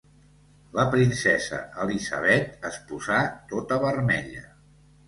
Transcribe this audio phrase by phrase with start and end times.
[0.77, 3.21] La princesa Elisabet es posà
[3.55, 4.47] tota vermella.